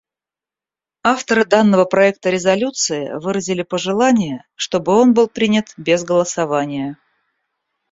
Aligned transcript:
Авторы 1.03 1.45
данного 1.45 1.85
проекта 1.85 2.31
резолюции 2.31 3.11
выразили 3.23 3.61
пожелание, 3.61 4.43
чтобы 4.55 4.99
он 4.99 5.13
был 5.13 5.27
принят 5.27 5.75
без 5.77 6.03
голосования. 6.03 6.97